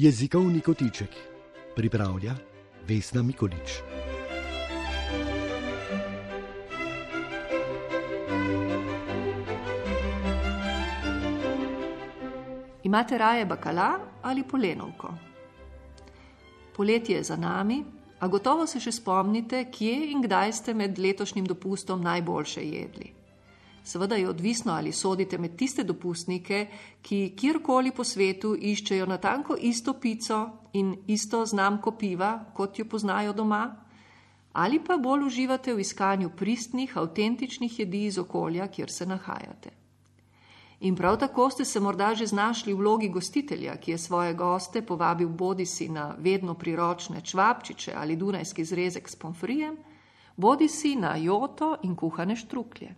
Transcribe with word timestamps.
Jezikovni 0.00 0.60
kotiček 0.60 1.10
pripravlja 1.76 2.34
Vesna 2.88 3.22
Mikolič. 3.22 3.72
Imate 12.82 13.18
raje 13.18 13.46
bakala 13.46 13.98
ali 14.22 14.42
polenovko? 14.42 15.14
Poletje 16.76 17.16
je 17.16 17.22
za 17.22 17.36
nami, 17.36 17.84
a 18.20 18.28
gotovo 18.28 18.66
se 18.66 18.80
še 18.80 18.92
spomnite, 18.92 19.66
kje 19.70 20.12
in 20.12 20.22
kdaj 20.22 20.52
ste 20.52 20.74
med 20.74 20.98
letošnjim 20.98 21.44
dopustom 21.44 22.00
najboljše 22.00 22.60
jedli. 22.60 23.19
Seveda 23.84 24.16
je 24.16 24.28
odvisno, 24.28 24.72
ali 24.72 24.92
sodite 24.92 25.38
med 25.38 25.56
tiste 25.56 25.84
dopustnike, 25.84 26.66
ki 27.02 27.34
kjerkoli 27.36 27.90
po 27.96 28.04
svetu 28.04 28.54
iščejo 28.56 29.06
natanko 29.06 29.56
isto 29.56 29.94
pico 30.00 30.40
in 30.72 30.94
isto 31.06 31.44
znamko 31.46 31.96
piva, 31.98 32.44
kot 32.54 32.78
jo 32.78 32.84
poznajo 32.84 33.32
doma, 33.32 33.76
ali 34.52 34.80
pa 34.84 34.96
bolj 34.96 35.26
uživate 35.26 35.74
v 35.74 35.80
iskanju 35.80 36.30
pristnih, 36.36 36.96
avtentičnih 36.96 37.78
jedi 37.78 38.04
iz 38.04 38.18
okolja, 38.18 38.68
kjer 38.68 38.90
se 38.90 39.06
nahajate. 39.06 39.70
In 40.80 40.96
prav 40.96 41.18
tako 41.18 41.50
ste 41.50 41.64
se 41.64 41.80
morda 41.80 42.14
že 42.14 42.26
znašli 42.26 42.72
v 42.72 42.76
vlogi 42.76 43.08
gostitelja, 43.08 43.76
ki 43.76 43.90
je 43.90 43.98
svoje 43.98 44.34
goste 44.34 44.82
povabil 44.82 45.28
bodi 45.28 45.66
si 45.66 45.88
na 45.88 46.14
vedno 46.18 46.54
priročne 46.54 47.20
čvapčiče 47.20 47.92
ali 47.96 48.16
dunajski 48.16 48.64
zrezek 48.64 49.08
s 49.08 49.16
pomfrijem, 49.16 49.76
bodi 50.36 50.68
si 50.68 50.96
na 50.96 51.16
joto 51.16 51.76
in 51.82 51.96
kuhane 51.96 52.36
štruklje. 52.36 52.94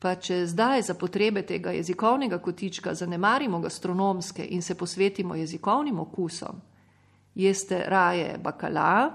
Pa 0.00 0.14
če 0.16 0.46
zdaj 0.48 0.82
za 0.88 0.94
potrebe 0.96 1.42
tega 1.44 1.74
jezikovnega 1.76 2.38
kotička 2.40 2.94
zanemarimo 2.94 3.58
gastronomske 3.60 4.46
in 4.56 4.62
se 4.62 4.74
posvetimo 4.74 5.34
jezikovnim 5.36 5.98
okusom, 6.00 6.60
jeste 7.34 7.82
raje 7.86 8.38
bakala, 8.40 9.10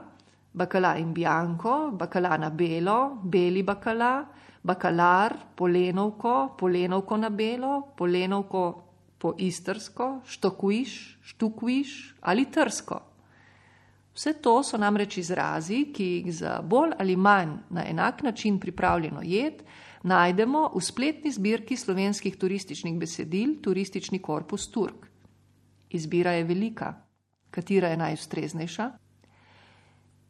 bakala 0.54 0.94
in 1.02 1.14
bianco, 1.14 1.90
bakala 1.92 2.38
na 2.38 2.50
belo, 2.50 3.18
beli 3.24 3.64
bakala, 3.64 4.28
bakalar, 4.66 5.34
polenovko, 5.56 6.56
polenovko 6.60 7.18
na 7.18 7.30
belo, 7.30 7.82
polenovko 7.98 8.64
po 9.18 9.34
istrsko, 9.38 10.22
štokviš, 10.26 11.18
štukviš 11.22 12.16
ali 12.22 12.46
trsko. 12.46 13.00
Vse 14.14 14.34
to 14.42 14.60
so 14.64 14.78
namreč 14.78 15.18
izrazi, 15.18 15.88
ki 15.94 16.06
jih 16.06 16.30
za 16.34 16.60
bolj 16.62 16.94
ali 17.00 17.16
manj 17.16 17.58
na 17.70 17.90
enak 17.90 18.24
način 18.24 18.60
pripravljeno 18.60 19.22
jed 19.24 19.64
najdemo 20.06 20.70
v 20.76 20.82
spletni 20.82 21.32
zbirki 21.32 21.78
slovenskih 21.78 22.38
turističnih 22.38 22.98
besedil 23.00 23.58
Turistični 23.62 24.22
korpus 24.22 24.70
Turk. 24.72 25.08
Izbira 25.90 26.32
je 26.38 26.44
velika. 26.44 26.94
Katera 27.50 27.90
je 27.90 27.98
najustreznejša? 27.98 28.92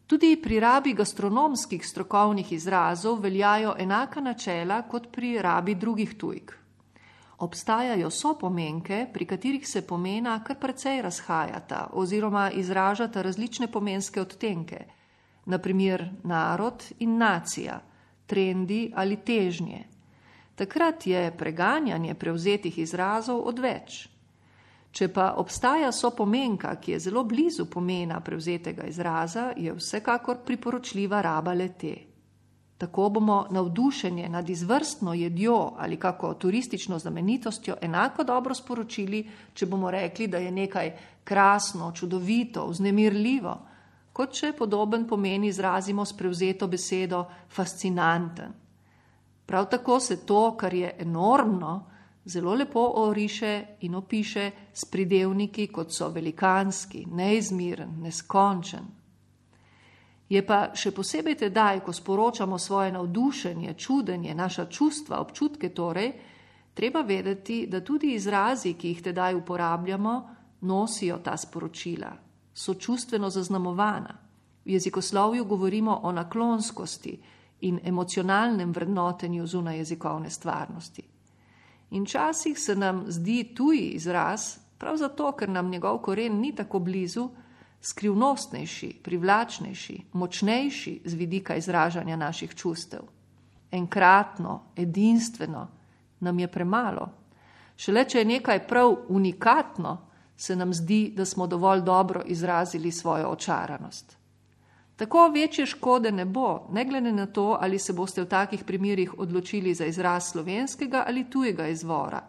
Tudi 0.07 0.37
pri 0.37 0.59
rabi 0.59 0.93
gastronomskih 0.93 1.87
strokovnih 1.87 2.51
izrazov 2.53 3.19
veljajo 3.19 3.73
enaka 3.79 4.21
načela 4.21 4.81
kot 4.87 5.09
pri 5.11 5.41
rabi 5.41 5.75
drugih 5.75 6.13
tujk. 6.17 6.53
Obstajajo 7.37 8.09
sopomenke, 8.09 9.07
pri 9.13 9.25
katerih 9.25 9.67
se 9.67 9.81
pomena 9.87 10.37
kar 10.43 10.59
precej 10.59 11.01
razhajata 11.01 11.89
oziroma 11.93 12.51
izražata 12.51 13.21
različne 13.21 13.67
pomenske 13.67 14.21
odtenke, 14.21 14.85
naprimer 15.45 16.05
narod 16.23 16.85
in 16.99 17.17
nacija, 17.17 17.81
trendi 18.25 18.91
ali 18.95 19.17
težnje. 19.17 19.83
Takrat 20.55 21.07
je 21.07 21.31
preganjanje 21.37 22.13
prevzetih 22.13 22.77
izrazov 22.79 23.41
odveč. 23.47 24.07
Če 24.95 25.09
pa 25.11 25.33
obstaja 25.35 25.91
sopomenka, 25.91 26.71
ki 26.79 26.93
je 26.95 26.99
zelo 27.09 27.25
blizu 27.27 27.65
pomena 27.67 28.21
prevzetega 28.23 28.85
izraza, 28.87 29.49
je 29.57 29.73
vsekakor 29.75 30.37
priporočljiva 30.45 31.19
raba 31.21 31.53
lete. 31.53 31.95
Tako 32.77 33.09
bomo 33.09 33.45
navdušenje 33.51 34.29
nad 34.29 34.49
izvrstno 34.49 35.13
jedjo 35.13 35.73
ali 35.77 35.99
kako 35.99 36.33
turistično 36.33 36.99
znamenitostjo 36.99 37.75
enako 37.81 38.23
dobro 38.23 38.55
sporočili, 38.55 39.29
če 39.53 39.65
bomo 39.65 39.91
rekli, 39.91 40.27
da 40.27 40.37
je 40.37 40.51
nekaj 40.51 40.91
krasno, 41.23 41.91
čudovito, 41.91 42.65
vznemirljivo, 42.67 43.59
kot 44.15 44.31
če 44.31 44.53
podoben 44.55 45.03
pomen 45.07 45.43
izrazimo 45.43 46.05
s 46.05 46.15
prevzeto 46.15 46.69
besedo 46.71 47.25
fascinanten. 47.51 48.53
Prav 49.45 49.67
tako 49.69 49.99
se 49.99 50.21
to, 50.25 50.55
kar 50.57 50.73
je 50.73 50.93
enormno, 50.99 51.73
zelo 52.25 52.53
lepo 52.55 52.81
oriše 52.95 53.65
in 53.81 53.95
opiše 53.95 54.51
s 54.73 54.85
pridevniki, 54.85 55.67
kot 55.67 55.91
so 55.93 56.09
velikanski, 56.09 57.05
neizmiren, 57.11 57.99
neskončen. 58.01 58.87
Je 60.29 60.41
pa 60.41 60.71
še 60.73 60.89
posebej 60.91 61.35
tedaj, 61.43 61.83
ko 61.85 61.93
sporočamo 61.93 62.57
svoje 62.57 62.95
navdušenje, 62.95 63.73
čudenje, 63.77 64.33
naša 64.33 64.65
čustva, 64.65 65.19
občutke 65.21 65.69
torej, 65.69 66.13
treba 66.73 67.01
vedeti, 67.01 67.67
da 67.67 67.83
tudi 67.85 68.15
izrazi, 68.15 68.73
ki 68.73 68.87
jih 68.87 69.03
tedaj 69.11 69.35
uporabljamo, 69.35 70.15
nosijo 70.61 71.19
ta 71.21 71.37
sporočila, 71.37 72.09
so 72.55 72.73
čustveno 72.73 73.29
zaznamovana. 73.29 74.17
V 74.65 74.71
jezikoslovju 74.71 75.45
govorimo 75.45 75.99
o 76.03 76.11
naklonskosti 76.11 77.19
in 77.61 77.79
emocionalnem 77.83 78.71
vrednotenju 78.71 79.47
zunaj 79.47 79.77
jezikovne 79.77 80.29
stvarnosti. 80.29 81.03
In 81.91 82.03
včasih 82.03 82.59
se 82.59 82.75
nam 82.75 83.03
zdi 83.07 83.43
tuji 83.55 83.89
izraz, 83.89 84.57
prav 84.77 84.97
zato, 84.97 85.31
ker 85.31 85.49
nam 85.49 85.69
njegov 85.69 85.97
koren 85.97 86.39
ni 86.39 86.55
tako 86.55 86.79
blizu, 86.79 87.29
skrivnostnejši, 87.81 88.99
privlačnejši, 89.03 90.01
močnejši 90.13 91.01
z 91.05 91.13
vidika 91.13 91.55
izražanja 91.55 92.15
naših 92.15 92.55
čustev. 92.55 92.99
Enkratno, 93.71 94.61
edinstveno 94.75 95.67
nam 96.19 96.39
je 96.39 96.47
premalo. 96.47 97.09
Šele 97.75 98.05
če 98.09 98.19
je 98.19 98.25
nekaj 98.25 98.67
prav 98.67 98.95
unikatno, 99.09 99.97
se 100.37 100.55
nam 100.55 100.73
zdi, 100.73 101.13
da 101.15 101.25
smo 101.25 101.47
dovolj 101.47 101.81
dobro 101.81 102.21
izrazili 102.25 102.91
svojo 102.91 103.29
očaranost. 103.29 104.17
Tako 104.95 105.27
večje 105.27 105.65
škode 105.65 106.11
ne 106.11 106.25
bo, 106.25 106.67
ne 106.71 106.85
glede 106.85 107.11
na 107.11 107.25
to, 107.25 107.57
ali 107.61 107.79
se 107.79 107.93
boste 107.93 108.21
v 108.21 108.25
takih 108.25 108.63
primerjih 108.63 109.19
odločili 109.19 109.73
za 109.73 109.85
izraz 109.85 110.31
slovenskega 110.31 111.03
ali 111.07 111.29
tujega 111.29 111.67
izvora. 111.67 112.21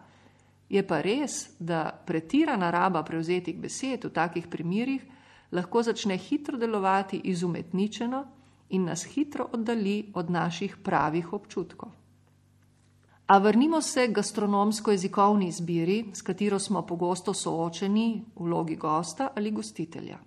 Je 0.69 0.87
pa 0.87 1.01
res, 1.01 1.49
da 1.59 2.03
pretirana 2.05 2.71
raba 2.71 3.03
prevzetih 3.03 3.55
besed 3.59 4.03
v 4.03 4.09
takih 4.09 4.47
primerjih 4.47 5.05
lahko 5.51 5.83
začne 5.83 6.17
hitro 6.17 6.57
delovati 6.57 7.21
izumetničeno 7.23 8.25
in 8.69 8.83
nas 8.83 9.03
hitro 9.03 9.47
oddali 9.53 10.11
od 10.13 10.29
naših 10.29 10.77
pravih 10.83 11.33
občutkov. 11.33 11.89
A 13.27 13.37
vrnimo 13.37 13.81
se 13.81 14.07
k 14.07 14.15
gastronomsko-jezikovni 14.15 15.47
izbiri, 15.47 16.05
s 16.13 16.21
katero 16.21 16.59
smo 16.59 16.81
pogosto 16.81 17.33
soočeni 17.33 18.23
v 18.35 18.43
vlogi 18.43 18.75
gosta 18.75 19.31
ali 19.35 19.51
gostitelja. 19.51 20.17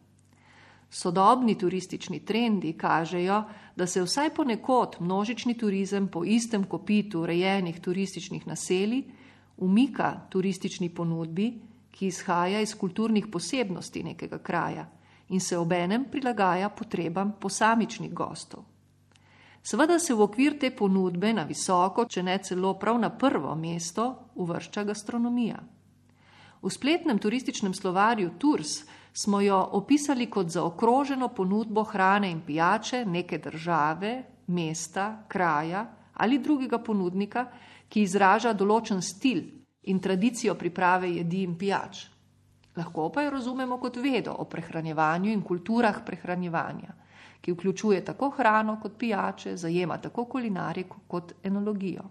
Sodobni 0.91 1.55
turistični 1.59 2.21
trendi 2.25 2.73
kažejo, 2.73 3.43
da 3.77 3.87
se 3.87 4.03
vsaj 4.03 4.35
ponekod 4.35 4.97
množični 5.01 5.55
turizem 5.59 6.09
po 6.09 6.25
istem 6.25 6.65
kopitu 6.65 7.23
urejenih 7.23 7.81
turističnih 7.81 8.47
naselij 8.47 9.03
umika 9.57 10.21
turistični 10.29 10.89
ponudbi, 10.89 11.55
ki 11.91 12.07
izhaja 12.07 12.61
iz 12.61 12.75
kulturnih 12.75 13.27
posebnosti 13.33 14.03
nekega 14.03 14.39
kraja 14.39 14.89
in 15.29 15.41
se 15.41 15.59
obenem 15.59 16.05
prilagaja 16.11 16.69
potrebam 16.69 17.33
posamičnih 17.41 18.13
gostov. 18.13 18.70
Seveda 19.63 19.99
se 19.99 20.15
v 20.15 20.23
okvir 20.25 20.59
te 20.59 20.71
ponudbe 20.71 21.33
na 21.37 21.45
visoko, 21.45 22.07
če 22.09 22.23
ne 22.23 22.39
celo 22.43 22.75
prav 22.81 22.99
na 22.99 23.11
prvo 23.11 23.55
mesto, 23.55 24.33
uvršča 24.35 24.85
gastronomija. 24.85 25.61
V 26.63 26.71
spletnem 26.71 27.19
turističnem 27.19 27.75
slovarju 27.75 28.35
Tours 28.39 28.83
smo 29.13 29.41
jo 29.41 29.59
opisali 29.73 30.27
kot 30.31 30.49
zaokroženo 30.49 31.29
ponudbo 31.29 31.85
hrane 31.85 32.31
in 32.31 32.41
pijače 32.41 33.05
neke 33.05 33.39
države, 33.39 34.23
mesta, 34.47 35.25
kraja 35.29 35.87
ali 36.15 36.39
drugega 36.39 36.79
ponudnika, 36.79 37.47
ki 37.89 38.03
izraža 38.03 38.53
določen 38.53 39.01
stil 39.03 39.41
in 39.89 40.01
tradicijo 40.01 40.55
priprave 40.55 41.09
jedi 41.09 41.43
in 41.43 41.55
pijač. 41.59 42.03
Lahko 42.77 43.09
pa 43.13 43.23
jo 43.25 43.31
razumemo 43.31 43.79
kot 43.81 43.97
vedo 43.97 44.35
o 44.39 44.45
prehranjevanju 44.45 45.33
in 45.33 45.43
kulturah 45.43 46.03
prehranjevanja, 46.07 46.93
ki 47.41 47.53
vključuje 47.53 48.05
tako 48.05 48.31
hrano 48.31 48.79
kot 48.83 48.99
pijače, 48.99 49.57
zajema 49.57 49.99
tako 49.99 50.25
kulinariko 50.25 50.97
kot 51.09 51.33
enologijo. 51.43 52.03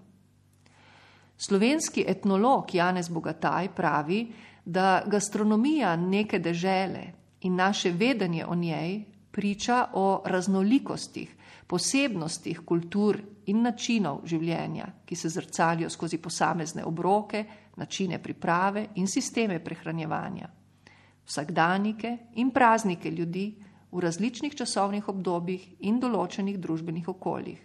Slovenski 1.38 2.06
etnolog 2.08 2.76
Janez 2.76 3.10
Bogataj 3.10 3.70
pravi, 3.76 4.32
da 4.66 5.04
gastronomija 5.06 5.96
neke 5.96 6.40
dežele 6.40 7.04
in 7.42 7.56
naše 7.56 7.92
vedenje 7.92 8.46
o 8.46 8.56
njej 8.56 9.04
priča 9.32 9.86
o 9.94 10.22
raznolikostih, 10.26 11.36
posebnostih 11.68 12.60
kultur 12.66 13.22
in 13.46 13.62
načinov 13.62 14.22
življenja, 14.26 14.88
ki 15.06 15.16
se 15.16 15.30
zrcalijo 15.30 15.90
skozi 15.90 16.18
posamezne 16.18 16.84
obroke, 16.86 17.46
načine 17.76 18.20
priprave 18.24 18.88
in 18.96 19.08
sisteme 19.08 19.60
prehranjevanja. 19.64 20.50
vsakdanike 21.30 22.18
in 22.36 22.50
praznike 22.52 23.12
ljudi 23.12 23.64
v 23.92 24.00
različnih 24.00 24.56
časovnih 24.56 25.10
obdobjih 25.10 25.66
in 25.80 26.00
določenih 26.00 26.60
družbenih 26.60 27.10
okoljih. 27.10 27.60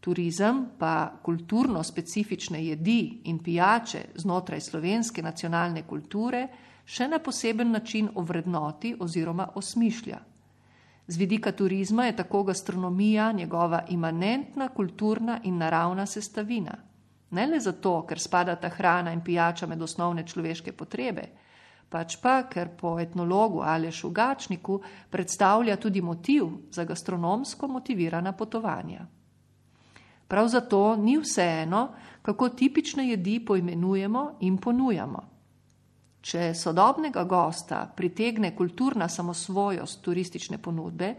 Turizem 0.00 0.64
pa 0.78 1.12
kulturno 1.22 1.82
specifične 1.82 2.60
jedi 2.64 3.20
in 3.24 3.38
pijače 3.42 4.04
znotraj 4.14 4.60
slovenske 4.60 5.22
nacionalne 5.22 5.82
kulture 5.82 6.46
še 6.84 7.08
na 7.08 7.18
poseben 7.18 7.72
način 7.72 8.08
ovrednoti 8.14 8.94
oziroma 9.00 9.48
osmišlja. 9.54 10.18
Z 11.08 11.16
vidika 11.16 11.52
turizma 11.52 12.06
je 12.06 12.16
tako 12.16 12.42
gastronomija 12.42 13.32
njegova 13.32 13.82
imanentna 13.88 14.68
kulturna 14.68 15.40
in 15.44 15.58
naravna 15.58 16.06
sestavina. 16.06 16.76
Ne 17.30 17.46
le 17.46 17.60
zato, 17.60 18.02
ker 18.08 18.20
spadata 18.20 18.68
hrana 18.68 19.12
in 19.12 19.20
pijača 19.20 19.66
med 19.66 19.82
osnovne 19.82 20.26
človeške 20.26 20.72
potrebe, 20.72 21.28
pač 21.88 22.16
pa, 22.22 22.42
ker 22.48 22.68
po 22.76 22.98
etnologu 23.00 23.62
Alešu 23.64 24.10
Gačniku 24.10 24.80
predstavlja 25.10 25.76
tudi 25.76 26.02
motiv 26.02 26.46
za 26.70 26.84
gastronomsko 26.84 27.68
motivirana 27.68 28.32
potovanja. 28.32 29.06
Prav 30.28 30.48
zato 30.48 30.96
ni 30.96 31.16
vseeno, 31.18 31.88
kako 32.22 32.48
tipične 32.48 33.08
jedi 33.08 33.40
poimenujemo 33.40 34.36
in 34.40 34.58
ponujamo. 34.58 35.22
Če 36.20 36.52
sodobnega 36.54 37.24
gosta 37.24 37.86
pritegne 37.96 38.50
kulturna 38.56 39.08
samosvojost 39.08 40.02
turistične 40.04 40.58
ponudbe, 40.58 41.14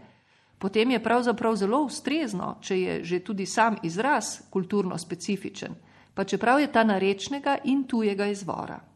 potem 0.58 0.90
je 0.90 1.02
pravzaprav 1.02 1.56
zelo 1.56 1.80
ustrezno, 1.82 2.58
če 2.60 2.78
je 2.80 3.04
že 3.04 3.20
tudi 3.24 3.46
sam 3.46 3.76
izraz 3.82 4.38
kulturno 4.50 4.98
specifičen, 4.98 5.74
pa 6.14 6.24
čeprav 6.24 6.60
je 6.60 6.72
ta 6.72 6.84
narečnega 6.84 7.58
in 7.64 7.84
tujega 7.88 8.26
izvora. 8.26 8.89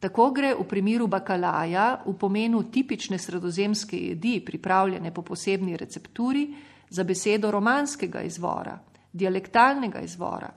Tako 0.00 0.30
gre 0.32 0.54
v 0.56 0.64
primeru 0.64 1.06
bakalaja 1.06 2.00
v 2.06 2.14
pomenu 2.16 2.62
tipične 2.72 3.18
sredozemske 3.18 3.98
jedi, 3.98 4.40
pripravljene 4.40 5.12
po 5.14 5.22
posebni 5.22 5.76
recepturi, 5.76 6.48
za 6.90 7.04
besedo 7.04 7.50
romanskega 7.50 8.22
izvora, 8.22 8.78
dialektalnega 9.12 10.00
izvora, 10.00 10.48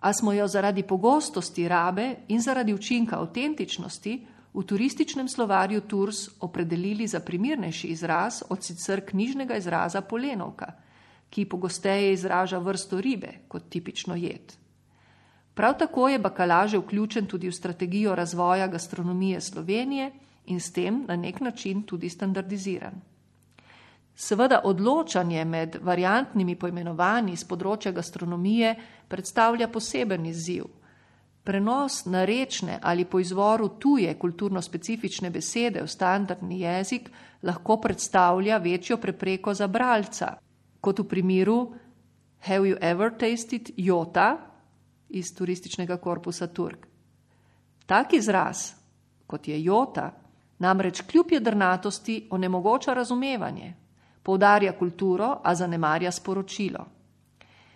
a 0.00 0.12
smo 0.12 0.32
jo 0.32 0.48
zaradi 0.48 0.82
pogostosti 0.82 1.68
rabe 1.68 2.14
in 2.28 2.40
zaradi 2.40 2.74
učinka 2.74 3.20
avtentičnosti 3.20 4.14
v 4.54 4.64
turističnem 4.64 5.28
slovarju 5.28 5.80
Tours 5.80 6.28
opredelili 6.40 7.06
za 7.06 7.20
primernejši 7.20 7.88
izraz 7.88 8.42
od 8.48 8.64
sicer 8.64 9.04
knjižnega 9.06 9.56
izraza 9.56 10.00
polenovka, 10.00 10.72
ki 11.30 11.44
pogosteje 11.44 12.12
izraža 12.12 12.58
vrsto 12.58 13.00
ribe 13.00 13.32
kot 13.48 13.68
tipično 13.68 14.16
jed. 14.16 14.56
Prav 15.56 15.78
tako 15.78 16.08
je 16.08 16.18
bakalaže 16.18 16.78
vključen 16.78 17.26
tudi 17.26 17.48
v 17.48 17.52
strategijo 17.52 18.14
razvoja 18.14 18.66
gastronomije 18.66 19.40
Slovenije 19.40 20.10
in 20.46 20.60
s 20.60 20.72
tem 20.72 21.04
na 21.08 21.16
nek 21.16 21.40
način 21.40 21.82
tudi 21.82 22.08
standardiziran. 22.08 23.00
Seveda 24.14 24.60
odločanje 24.64 25.44
med 25.44 25.78
variantnimi 25.82 26.56
poimenovanji 26.56 27.36
z 27.36 27.46
področja 27.48 27.92
gastronomije 27.92 28.74
predstavlja 29.08 29.68
poseben 29.68 30.26
izziv. 30.26 30.66
Prenos 31.44 32.04
narečne 32.04 32.76
ali 32.82 33.04
po 33.04 33.20
izvoru 33.20 33.68
tuje 33.68 34.12
kulturno 34.18 34.62
specifične 34.62 35.30
besede 35.30 35.80
v 35.82 35.88
standardni 35.88 36.60
jezik 36.60 37.08
lahko 37.42 37.78
predstavlja 37.80 38.58
večjo 38.58 38.96
prepreko 38.96 39.54
za 39.54 39.66
bralca, 39.66 40.34
kot 40.80 41.00
v 41.00 41.08
primeru 41.08 41.58
Have 42.46 42.68
you 42.68 42.76
ever 42.80 43.10
tasted 43.18 43.72
jota 43.76 44.55
iz 45.08 45.34
turističnega 45.34 45.96
korpusa 45.96 46.46
Turk? 46.46 46.86
Tak 47.86 48.12
izraz, 48.12 48.72
kot 49.26 49.48
je 49.48 49.62
jota, 49.62 50.10
namreč 50.58 51.00
kljub 51.00 51.32
jedrnatosti 51.32 52.26
onemogoča 52.30 52.94
razumevanje, 52.94 53.74
poudarja 54.22 54.72
kulturo, 54.72 55.40
a 55.44 55.54
zanemarja 55.54 56.12
sporočilo. 56.12 56.86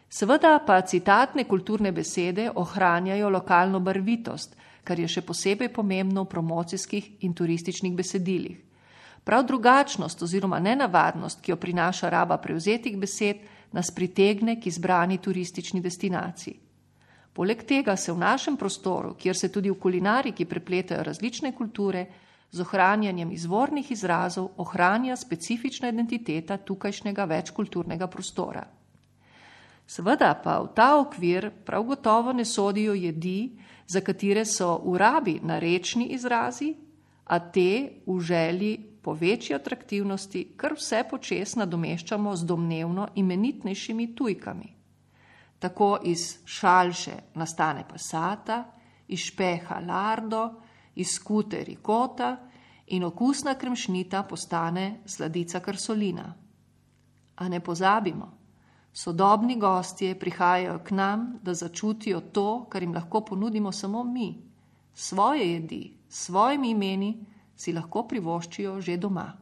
Seveda 0.09 0.59
pa 0.67 0.81
citatne 0.81 1.45
kulturne 1.45 1.93
besede 1.93 2.51
ohranjajo 2.55 3.29
lokalno 3.31 3.81
barvitost, 3.81 4.57
kar 4.85 4.99
je 4.99 5.09
še 5.09 5.23
posebej 5.23 5.69
pomembno 5.71 6.25
v 6.25 6.31
promocijskih 6.33 7.11
in 7.23 7.35
turističnih 7.35 7.95
besedilih. 7.95 8.59
Prav 9.25 9.45
drugačnost 9.47 10.23
oziroma 10.23 10.59
nenavadnost, 10.59 11.41
ki 11.45 11.53
jo 11.53 11.57
prinaša 11.57 12.11
raba 12.11 12.41
prevzetih 12.43 12.97
besed, 12.99 13.45
nas 13.73 13.93
pritegne 13.95 14.57
k 14.61 14.67
izbrani 14.67 15.21
turistični 15.23 15.81
destinaciji. 15.81 16.57
Poleg 17.41 17.63
tega 17.65 17.95
se 17.97 18.13
v 18.13 18.21
našem 18.21 18.57
prostoru, 18.61 19.15
kjer 19.17 19.37
se 19.37 19.49
tudi 19.49 19.71
v 19.73 19.79
kulinariki 19.81 20.45
prepletajo 20.45 21.01
različne 21.07 21.55
kulture, 21.57 22.03
z 22.53 22.61
ohranjanjem 22.61 23.31
izvornih 23.33 23.93
izrazov 23.95 24.51
ohranja 24.61 25.17
specifična 25.17 25.89
identiteta 25.89 26.59
tukajšnjega 26.59 27.25
večkulturnega 27.25 28.07
prostora. 28.13 28.67
Seveda 29.87 30.35
pa 30.45 30.59
v 30.61 30.69
ta 30.77 30.91
okvir 31.01 31.49
prav 31.65 31.87
gotovo 31.89 32.35
ne 32.37 32.45
sodijo 32.45 32.93
jedi, 32.93 33.57
za 33.87 34.03
katere 34.05 34.45
so 34.45 34.75
v 34.85 34.99
rabi 35.01 35.39
narečni 35.43 36.11
izrazi, 36.13 36.75
a 37.25 37.39
te 37.39 38.03
v 38.07 38.19
želji 38.21 38.75
po 39.03 39.15
večji 39.15 39.57
atraktivnosti 39.57 40.45
kar 40.57 40.77
vse 40.77 41.07
počes 41.11 41.57
nadomeščamo 41.57 42.37
z 42.37 42.45
domnevno 42.45 43.09
imenitnejšimi 43.15 44.15
tujkami. 44.15 44.80
Tako 45.61 45.99
iz 46.03 46.39
šalše 46.45 47.13
nastane 47.35 47.85
pasata, 47.89 48.65
iz 49.09 49.19
špeha 49.19 49.81
lardo, 49.87 50.51
iz 50.95 51.15
skute 51.15 51.65
rikota 51.65 52.37
in 52.87 53.05
okusna 53.05 53.55
krmšnita 53.55 54.23
postane 54.23 55.01
sladica 55.07 55.61
krsolina. 55.61 56.35
A 57.37 57.49
ne 57.49 57.61
pozabimo, 57.61 58.39
sodobni 58.93 59.57
gostje 59.57 60.19
prihajajo 60.19 60.79
k 60.85 60.91
nam, 60.91 61.39
da 61.43 61.55
začutijo 61.55 62.21
to, 62.21 62.67
kar 62.69 62.83
jim 62.83 62.95
lahko 62.95 63.21
ponudimo 63.21 63.73
samo 63.73 64.05
mi. 64.05 64.51
Svoje 64.95 65.53
jedi, 65.53 65.97
s 66.09 66.27
svojimi 66.27 66.71
imeni 66.71 67.27
si 67.57 67.73
lahko 67.73 68.07
privoščijo 68.09 68.81
že 68.81 68.97
doma. 68.97 69.40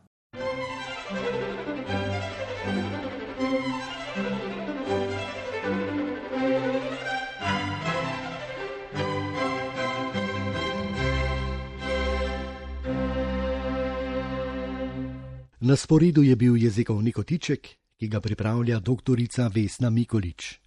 Na 15.68 15.76
sporedu 15.76 16.22
je 16.22 16.36
bil 16.36 16.56
jezikovni 16.56 17.12
kotiček, 17.12 17.68
ki 18.00 18.06
ga 18.08 18.20
pripravlja 18.24 18.78
dr. 18.80 19.20
Vesna 19.54 19.90
Mikolič. 19.90 20.60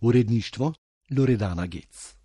Uredništvo 0.00 0.72
Loredana 1.16 1.66
Gec. 1.66 2.23